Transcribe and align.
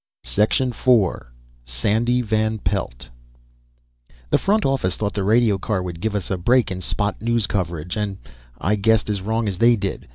IV 0.25 0.49
Sandy 1.63 2.21
Van 2.23 2.57
Pelt 2.57 3.09
The 4.31 4.39
front 4.39 4.65
office 4.65 4.95
thought 4.95 5.13
the 5.13 5.23
radio 5.23 5.59
car 5.59 5.83
would 5.83 6.01
give 6.01 6.15
us 6.15 6.31
a 6.31 6.37
break 6.37 6.71
in 6.71 6.81
spot 6.81 7.21
news 7.21 7.45
coverage, 7.45 7.95
and 7.95 8.17
I 8.59 8.77
guessed 8.77 9.11
as 9.11 9.21
wrong 9.21 9.47
as 9.47 9.59
they 9.59 9.75
did. 9.75 10.09